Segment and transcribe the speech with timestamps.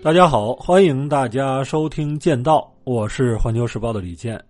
[0.00, 4.40] 大家好，欢迎大家收听《剑道》，我是环球时报的李健。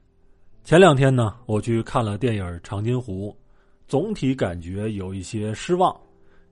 [0.63, 3.31] 前两天呢，我去看了电影《长津湖》，
[3.89, 5.95] 总体感觉有一些失望。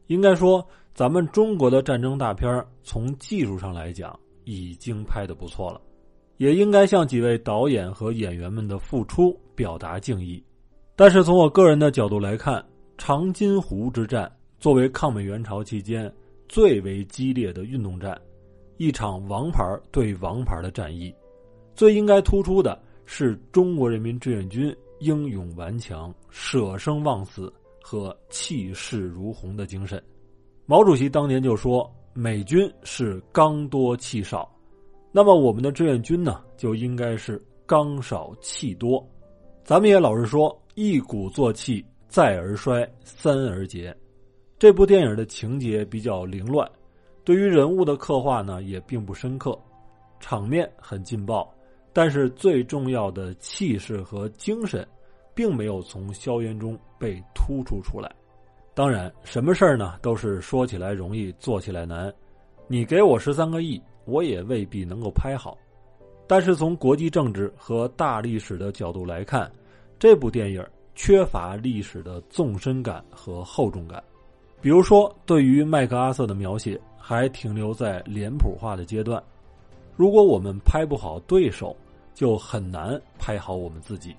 [0.06, 5.78] 应该说，咱们中国的战争大片从技术上来讲已经拍的不错了，
[6.38, 10.42] 也应该向几位导演和演员们的付出表达敬意。
[10.96, 12.64] 但是从我个人的角度来看，
[12.96, 16.10] 长津湖之战作为抗美援朝期间
[16.48, 18.18] 最为激烈的运动战。
[18.76, 21.14] 一场王牌对王牌的战役，
[21.74, 27.52] 最应该突出的是中国人民志愿军英勇顽强、舍生忘死
[27.82, 30.02] 和气势如虹的精神。
[30.66, 34.50] 毛主席当年就说：“美军是刚多气少，
[35.12, 39.06] 那么我们的志愿军呢，就应该是刚少气多。”
[39.64, 43.96] 咱们也老是说“一鼓作气，再而衰，三而竭”。
[44.58, 46.68] 这部电影的情节比较凌乱。
[47.26, 49.58] 对于人物的刻画呢，也并不深刻，
[50.20, 51.52] 场面很劲爆，
[51.92, 54.86] 但是最重要的气势和精神，
[55.34, 58.08] 并没有从硝烟中被突出出来。
[58.74, 62.14] 当然，什么事儿呢，都是说起来容易，做起来难。
[62.68, 65.58] 你给我十三个亿，我也未必能够拍好。
[66.28, 69.50] 但是从国际政治和大历史的角度来看，
[69.98, 74.00] 这部电影缺乏历史的纵深感和厚重感。
[74.60, 76.80] 比如说，对于麦克阿瑟的描写。
[77.08, 79.22] 还停留在脸谱化的阶段。
[79.94, 81.76] 如果我们拍不好对手，
[82.14, 84.12] 就很难拍好我们自己。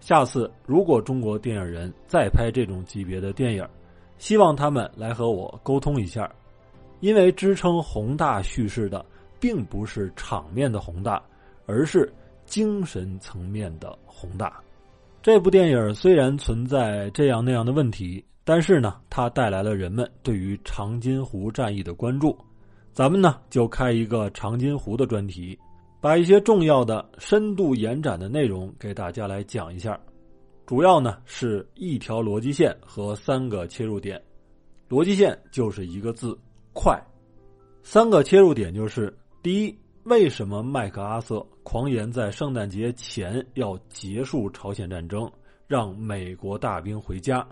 [0.00, 3.68] 下次如果中国电影人再拍这种级别的电影，
[4.16, 6.32] 希望他们来和我沟通一下，
[7.00, 9.04] 因为支撑宏大叙事的
[9.38, 11.22] 并不是场面的宏大，
[11.66, 12.10] 而是
[12.46, 14.58] 精神层面的宏大。
[15.20, 18.24] 这部电影虽然存在这样那样的问题。
[18.48, 22.34] 但是呢，它带来了人们对于长津湖战役的关注。
[22.94, 25.58] 咱们呢就开一个长津湖的专题，
[26.00, 30.00] 把一些重要的、深度延展的内容给大家来讲一下。
[30.64, 34.18] 主要呢是一条逻辑线和三个切入点。
[34.88, 36.34] 逻辑线就是一个字：
[36.72, 36.98] 快。
[37.82, 45.30] 三个切入点就是：第一，为什么麦克阿瑟狂言在圣诞节前要结束朝鲜战争，
[45.66, 47.46] 让美国大兵回家？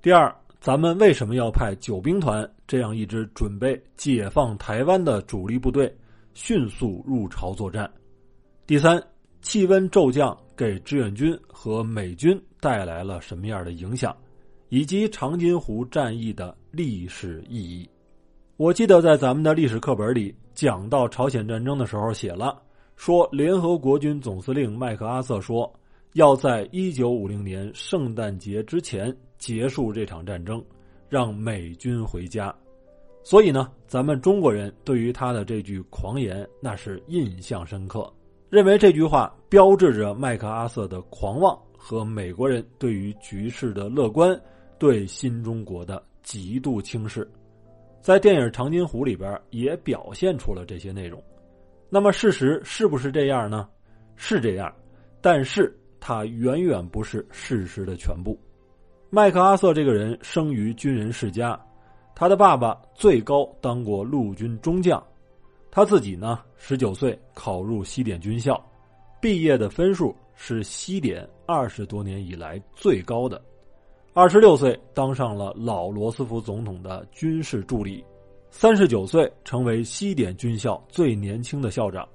[0.00, 5.92] 第二，咱们为什么要派九兵团这样一支准备解放台湾的主力部队
[6.34, 7.90] 迅速入朝作战？
[8.64, 9.02] 第三，
[9.42, 14.16] 气温骤降给志愿军和美军带来了什么样的影响，
[14.68, 17.90] 以及长津湖战役的历史意义？
[18.56, 22.56] 我记得在咱们的历史课本里讲到朝鲜战争的时候写了，
[22.94, 25.72] 说联合国军总司令麦克阿瑟说，
[26.12, 29.12] 要在一九五零年圣诞节之前。
[29.38, 30.62] 结束这场战争，
[31.08, 32.54] 让美军回家。
[33.24, 38.10] 所以呢，咱们中国人对于他的这句狂言那是印象深刻，
[38.48, 44.38] 认为这句话标志着麦克阿瑟的狂妄和美国人对于局势的乐观，
[44.78, 47.28] 对新中国的极度轻视。
[48.00, 51.22] 在电影《长津湖》里边也表现出了这些内容。
[51.90, 53.68] 那么事实是不是这样呢？
[54.16, 54.72] 是这样，
[55.20, 58.38] 但是它远远不是事实的全部。
[59.10, 61.58] 麦克阿瑟这个人生于军人世家，
[62.14, 65.02] 他的爸爸最高当过陆军中将，
[65.70, 68.62] 他自己呢，十九岁考入西点军校，
[69.18, 73.42] 毕业的分数是西点二十多年以来最高的，
[74.12, 78.04] 二十六岁当上了老罗斯福总统的军事助理，
[78.50, 82.06] 三十九岁成为西点军校最年轻的校长，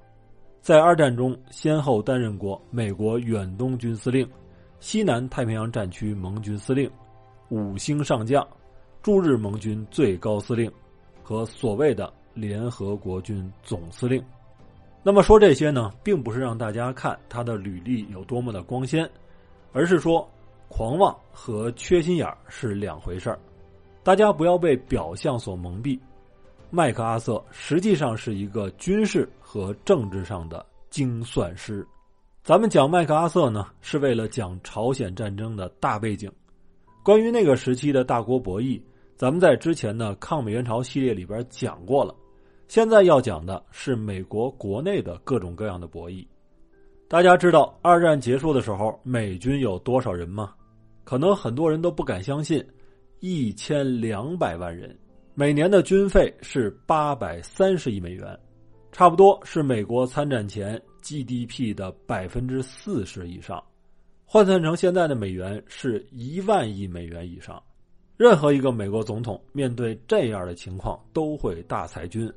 [0.60, 4.24] 在二战中先后担任过美国远东军司令。
[4.84, 6.90] 西南太平洋战区盟军司令、
[7.48, 8.46] 五星上将、
[9.02, 10.70] 驻日盟军最高司令
[11.22, 14.22] 和所谓的联合国军总司令。
[15.02, 19.10] 那么说这些呢，并不是让大家看他的履历有多么的光鲜，
[19.72, 20.30] 而是说
[20.68, 23.38] 狂妄和缺心眼是两回事儿。
[24.02, 25.98] 大家不要被表象所蒙蔽。
[26.68, 31.86] 麦克阿瑟实际上是一个军事和政治上的精算师。
[32.44, 36.30] 咱们讲麦克阿瑟呢，是为了讲朝鲜战争的大背景。
[37.02, 38.78] 关于那个时期的大国博弈，
[39.16, 42.14] 咱们在之前的抗美援朝系列里边讲过了。
[42.68, 46.22] 现在要讲的是美国国内的各种各样的博弈。
[47.08, 50.52] 大家知道二战结束的时候，美军有多少人吗？
[51.02, 52.62] 可能很多人都不敢相信，
[53.20, 54.94] 一千两百万人，
[55.32, 58.38] 每年的军费是八百三十亿美元，
[58.92, 60.78] 差不多是美国参战前。
[61.04, 63.62] GDP 的百分之四十以上，
[64.24, 67.62] 换算成现在的美元是一万亿美元以上。
[68.16, 72.32] 任何一个美国总统面对这样的情况都会大裁军，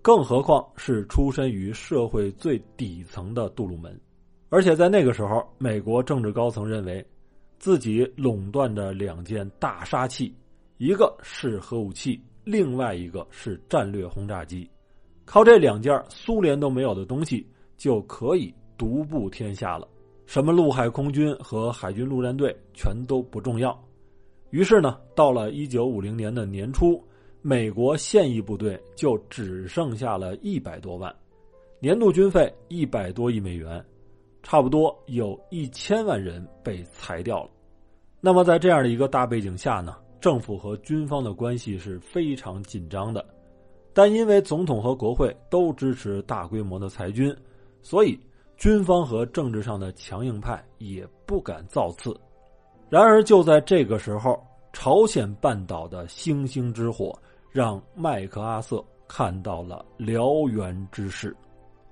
[0.00, 4.00] 更何况是出身于社会最底层的杜鲁门。
[4.48, 7.04] 而且在那个时候，美国政治高层认为，
[7.58, 10.32] 自己垄断着两件大杀器，
[10.78, 14.66] 一个是核武器，另外一个是战略轰炸机。
[15.24, 17.44] 靠这两件苏联都没有的东西，
[17.76, 19.86] 就可以独步天下了。
[20.26, 23.78] 什么陆海空军和海军陆战队全都不重要。
[24.50, 27.02] 于是呢，到了一九五零年的年初，
[27.42, 31.14] 美国现役部队就只剩下了一百多万，
[31.78, 33.84] 年度军费一百多亿美元。
[34.42, 37.50] 差不多有一千万人被裁掉了。
[38.20, 43.24] 那么，在这样的一个大背景下呢，政府和军方的关系是非常紧张的。
[43.92, 47.34] 但因为总统和国会都支持大规模的裁军，
[47.86, 48.18] 所以
[48.56, 52.12] 军方和政治上的强硬派也不敢造次。
[52.90, 57.16] 然而，就在这个时候，朝鲜半岛的星星之火
[57.52, 61.32] 让麦克阿瑟看到了燎原之势。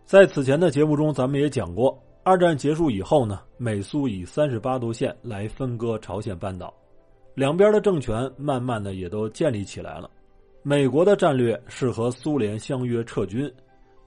[0.04, 1.96] 在此前的节目中，咱们也讲过。
[2.24, 6.74] 二战结束以后呢，美苏以三十八度线来分割朝鲜半岛，
[7.36, 10.10] 两边的政权慢慢的也都建立起来了。
[10.64, 13.48] 美国的战略是和苏联相约撤军，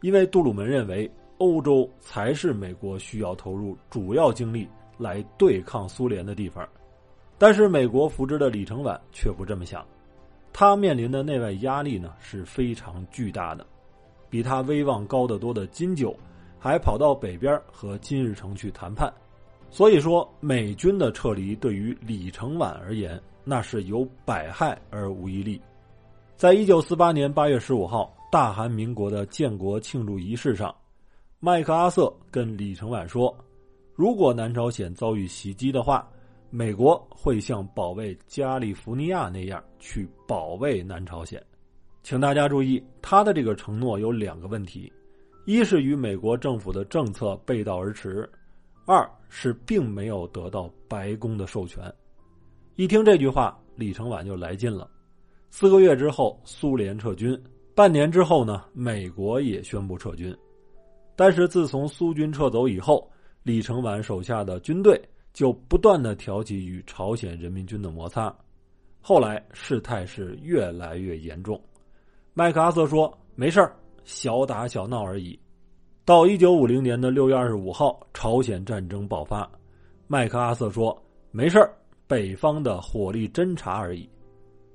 [0.02, 4.68] 因为杜鲁门认为欧洲才是美国需要投入主要精力
[4.98, 6.68] 来对抗苏联的地方。
[7.38, 9.86] 但是美国扶植的李承晚却不这么想，
[10.52, 13.66] 他面临的内外压力呢是非常巨大的，
[14.30, 16.16] 比他威望高得多的金九。
[16.60, 19.14] 还跑到北边和金日成去谈判，
[19.70, 25.62] 所以说美军的撤离对于李承晚而言，那是有百害而无一利。
[26.36, 30.76] 在一九四八年八月十五号大韩民国的建国庆祝仪式上，
[31.40, 33.36] 麦克阿瑟跟李承晚说
[33.94, 36.10] ：“如果南朝鲜遭遇袭击的话，
[36.50, 41.40] 美国会像保卫加利福尼亚那样去保卫南朝鲜。”
[42.02, 44.92] 请大家注意，他的这个承诺有两个问题。
[45.46, 48.28] 一是与美国政府的政策背道而驰，
[48.88, 51.94] 二是并没有得到白宫的授权。
[52.78, 54.90] 一听这句话，李承晚就来劲了。
[55.52, 57.36] 四个月之后，苏联撤军；
[57.76, 60.36] 半年之后呢，美国也宣布撤军。
[61.18, 63.12] 但是自从苏军撤走以后，
[63.42, 65.02] 李承晚手下的军队
[65.34, 68.34] 就不断的挑起与朝鲜人民军的摩擦。
[69.02, 71.60] 后来事态是越来越严重。
[72.36, 73.68] 麦克阿瑟说：“没事。”
[74.06, 75.38] 小打小闹而已。
[76.06, 79.50] 到一九五零年的六月二十五号，朝鲜战争爆发。
[80.08, 80.98] 麦克阿瑟说
[81.32, 81.60] ：“没事
[82.06, 84.08] 北方的火力侦察而已。”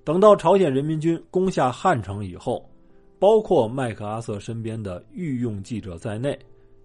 [0.04, 2.68] 等到朝鲜人民军攻下汉城以后，
[3.22, 6.36] 包括麦克阿瑟身边的御用记者在内，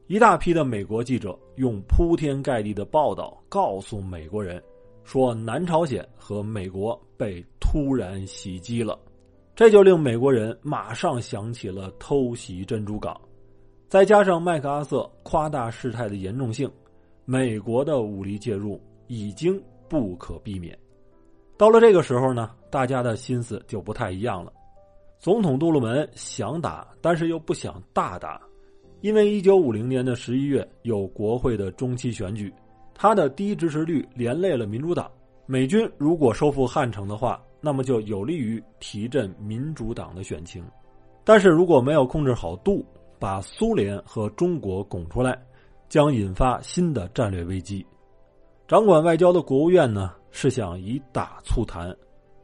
[0.05, 4.61] 一大批的美国记者用铺天盖地的报道告诉美国人，
[5.03, 8.99] 说南朝鲜和美国被突然袭击了。
[9.55, 13.19] 这就令美国人马上想起了偷袭珍珠港，
[13.87, 16.71] 再加上麦克阿瑟夸大事态的严重性，
[17.25, 20.77] 美国的武力介入已经不可避免。
[21.57, 24.53] 到了这个时候呢，大家的心思就不太一样了。
[25.19, 28.41] 总统杜鲁门想打，但是又不想大打，
[29.01, 32.53] 因为一九五零年的十一月有国会的中期选举，
[32.93, 35.11] 他的低支持率连累了民主党。
[35.45, 37.41] 美军如果收复汉城的话。
[37.59, 40.63] 那么就有利于提振民主党的选情，
[41.23, 42.85] 但是如果没有控制好度，
[43.17, 45.37] 把苏联和中国拱出来，
[45.89, 47.83] 将引发新的战略危机。
[48.67, 51.93] 掌管外交的国务院呢，是想以打促谈，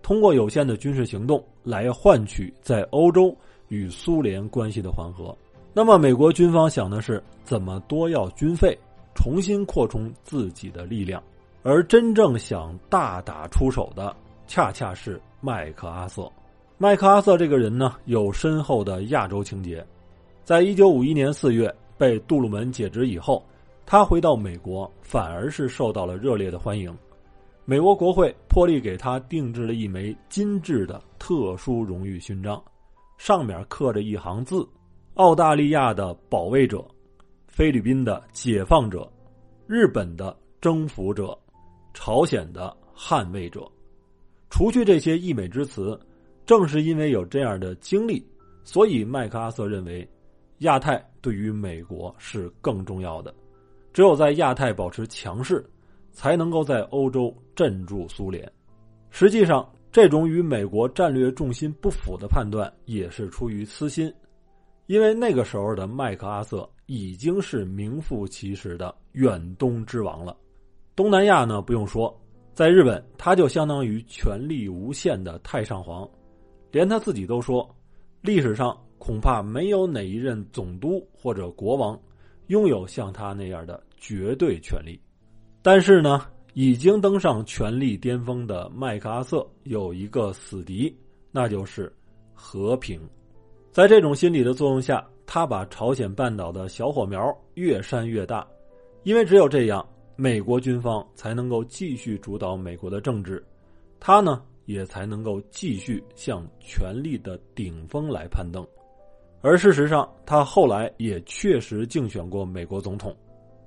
[0.03, 3.35] 通过有限的军事行动来换取在欧洲
[3.69, 5.35] 与苏联关系的缓和。
[5.73, 8.77] 那么美国军方想的是怎么多要军费，
[9.15, 11.23] 重新扩充自己的力量，
[11.63, 14.15] 而真正想大打出手的。
[14.45, 16.29] 恰恰是麦克阿瑟。
[16.77, 19.83] 麦克阿瑟这个人呢，有深厚的亚洲情节。
[20.43, 23.41] 在一九五一年四月被杜鲁门解职以后，
[23.85, 26.93] 他回到美国，反而是受到了热烈的欢迎。
[27.65, 32.61] 美国国会破例给他定制了一枚金质的特殊荣誉勋章，
[33.17, 34.67] 上面刻着一行字
[35.15, 36.85] ：“澳大利亚的保卫者，
[37.47, 39.09] 菲律宾的解放者，
[39.65, 41.37] 日本的征服者，
[41.93, 43.65] 朝鲜的捍卫者。”
[44.51, 45.97] 除去这些溢美之词，
[46.45, 48.21] 正是因为有这样的经历，
[48.65, 50.05] 所以麦克阿瑟认为，
[50.59, 53.33] 亚太对于美国是更重要的。
[53.93, 55.65] 只有在亚太保持强势，
[56.13, 58.49] 才能够在欧洲镇住苏联。
[59.09, 64.11] 实际上，这种与美国战略重心不符的判断也是出于私心，
[64.85, 70.37] 因为那个时候的麦克阿瑟已经是名副其实的远东之王了。
[70.95, 72.17] 东南亚呢，不用说。
[72.53, 76.07] 在日本，他就相当于权力无限的太上皇，
[76.71, 77.67] 连他自己都说，
[78.21, 81.99] 历史上恐怕没有哪一任总督或者国王
[82.47, 84.99] 拥有像他那样的绝对权力。
[85.63, 90.93] 但是呢，已经登上权力巅峰的麦克阿瑟有一个死敌，
[91.31, 91.91] 那就是
[92.33, 92.99] 和平。
[93.71, 98.45] 在这种心理的作用下，他把朝鲜半岛的小火苗越扇越大，
[99.03, 99.83] 因为只有这样，
[100.17, 103.41] 美国军方才能够继续主导美国的政治，
[104.01, 108.67] 他呢也才能够继续向权力的顶峰来攀登。
[109.41, 113.15] 而事实上，他后来也确实竞选过美国总统。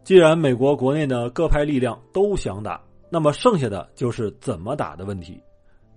[0.06, 5.36] 既然美国国内的各派力量都想打，那么剩下的就是怎么打的问题。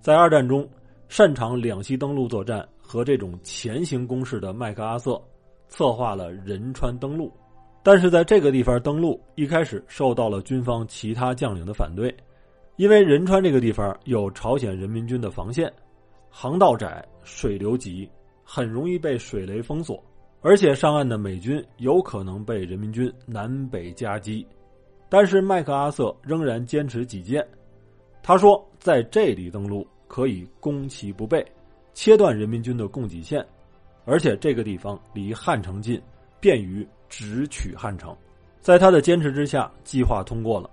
[0.02, 0.68] 在二战中，
[1.10, 5.22] 擅长两栖登陆作战和这种前行攻势的麦克阿瑟，
[5.68, 7.32] 策划了仁川登陆。
[7.84, 12.12] 但是在这个地方登陆，一开始受到了军方其他将领的反对，
[12.78, 15.72] 因为仁川这个地方有朝鲜人民军的防线，
[16.32, 18.10] 航道窄，水流急。
[18.44, 20.04] 很容易被水雷封锁，
[20.42, 24.46] 而且上岸的美军有可能被人民军南北夹击。
[25.10, 27.46] 但是麦克阿瑟仍然坚持己见，
[28.22, 31.46] 他说在这里登陆可以攻其不备，
[31.94, 33.46] 切断人民军的供给线，
[34.06, 36.02] 而且这个地方离汉城近，
[36.40, 38.16] 便于直取汉城。
[38.62, 40.70] 在他的坚持之下，计划通过了。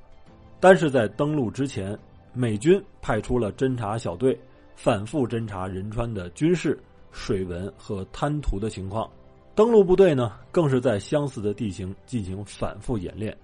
[0.60, 1.98] 但是在登陆之前，
[2.32, 4.38] 美军派出了侦察小队，
[4.74, 6.78] 反复侦察仁川的军事。
[7.12, 9.10] 水文和滩涂的情况，
[9.56, 13.34] 登陆部队呢更是在相似的地形进行反复演练，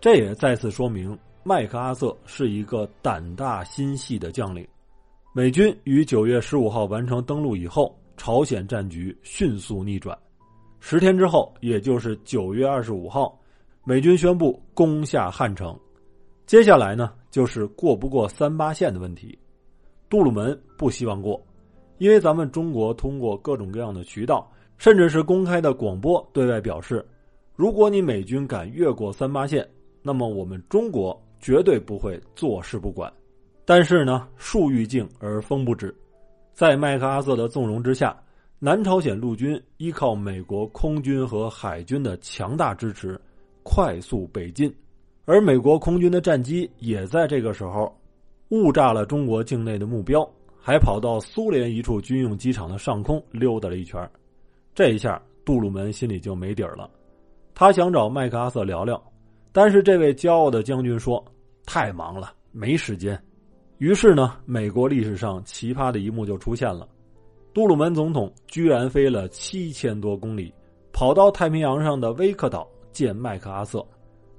[0.00, 4.66] 这也再次说明麦克阿瑟是一个胆大心细的将领。
[5.32, 10.18] 美军于九月十五号完成登陆以后，朝鲜战局迅速逆转。
[10.80, 13.38] 十天之后，也就是九月二十五号，
[13.84, 15.78] 美军宣布攻下汉城。
[16.46, 19.38] 接下来呢，就是过不过三八线的问题。
[20.08, 21.40] 杜鲁门不希望过。
[21.98, 24.50] 因为咱们中国通过各种各样的渠道，
[24.80, 27.06] 甚至是公开的广播对外表示，
[27.54, 29.68] 如果你美军敢越过三八线，
[30.00, 33.12] 那么我们中国绝对不会坐视不管。
[33.66, 35.94] 但是呢，树欲静而风不止，
[36.54, 38.18] 在麦克阿瑟的纵容之下，
[38.58, 43.20] 南朝鲜陆军依靠美国空军和海军的强大支持，
[43.62, 44.74] 快速北进，
[45.26, 47.94] 而美国空军的战机也在这个时候
[48.48, 50.26] 误炸了中国境内的目标。
[50.62, 54.10] 还跑到苏联一处军用机场的上空溜达了一圈，
[54.80, 56.88] 这一下杜鲁门心里就没底儿了。
[57.54, 58.98] 他想找麦克阿瑟聊聊，
[59.52, 61.22] 但是这位骄傲的将军说
[61.68, 63.22] ：“太忙了，没时间。”
[63.76, 66.88] 于是呢，美国历史上奇葩的一幕就出现了：
[67.52, 70.50] 杜鲁门总统居然飞了七千多公里，
[70.94, 73.86] 跑到太平洋上的威克岛见麦克阿瑟，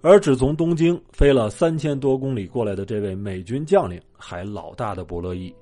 [0.01, 5.53] 而只从东京飞了三千多公里过来的这位美军将领还老大的不乐意。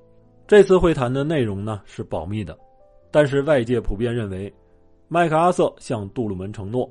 [0.46, 2.58] 这次会谈的内容呢是保密的，
[3.10, 4.50] 但是外界普遍认为，
[5.12, 6.88] 麦克阿瑟向杜鲁门承诺，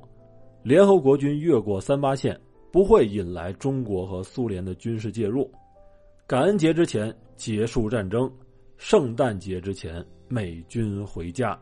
[0.62, 2.38] 联合国军越过三八线
[2.70, 5.50] 不会引来中国和苏联的军事介入，
[6.26, 8.30] 感恩节之前结束战争，
[8.76, 11.58] 圣诞节之前美军回家。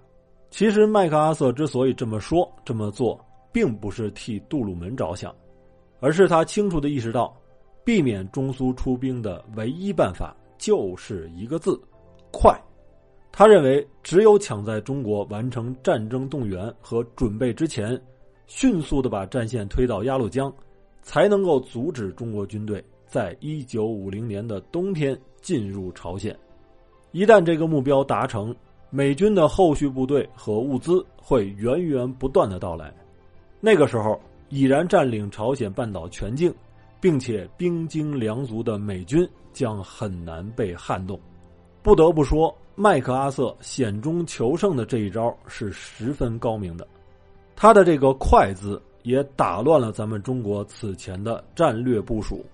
[0.51, 5.33] 其实麦克阿瑟之所以这么说这么做，并不是替杜鲁门着想，
[6.01, 7.41] 而是他清楚的意识到，
[7.85, 11.81] 避免中苏出兵的唯一办法就是一个字。
[12.33, 12.61] 快，
[13.31, 18.01] 他认为只有抢在中国完成战争动员和准备之前，
[18.47, 20.53] 迅速的把战线推到鸭绿江，
[21.03, 26.37] 才能够阻止中国军队在一九五零年的冬天进入朝鲜。
[27.13, 28.55] 一旦这个目标达成，
[28.91, 32.93] 美军的后续部队和物资会源源不断的到来。
[33.61, 36.53] 那个时候，已然占领朝鲜半岛全境，
[37.01, 41.19] 并且兵精粮足的美军将很难被撼动。
[41.83, 46.87] 不得不说，麦克阿瑟险中求胜的这一招是十分高明的。
[47.57, 52.47] 他的这个“快”字也打乱了咱们中国此前的战略部署，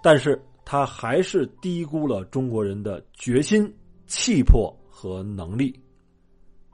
[0.00, 3.68] 但是他还是低估了中国人的决心、
[4.06, 5.76] 气魄和能力。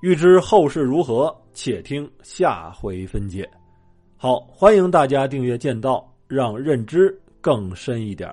[0.03, 3.49] 欲知后事如何，且听下回分解。
[4.19, 8.31] 好，欢迎大家订阅剑道，让认知更深一点。